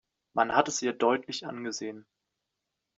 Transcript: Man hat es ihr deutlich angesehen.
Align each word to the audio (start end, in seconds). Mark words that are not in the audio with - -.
Man 0.33 0.53
hat 0.55 0.67
es 0.67 0.81
ihr 0.81 0.93
deutlich 0.93 1.45
angesehen. 1.45 2.07